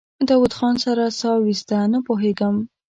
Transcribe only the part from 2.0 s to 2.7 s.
پوهېږم.